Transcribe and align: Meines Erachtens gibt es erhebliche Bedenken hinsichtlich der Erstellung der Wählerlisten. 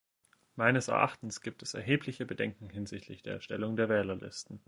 Meines 0.55 0.87
Erachtens 0.87 1.41
gibt 1.41 1.61
es 1.61 1.75
erhebliche 1.75 2.25
Bedenken 2.25 2.71
hinsichtlich 2.71 3.21
der 3.21 3.33
Erstellung 3.33 3.75
der 3.75 3.87
Wählerlisten. 3.87 4.59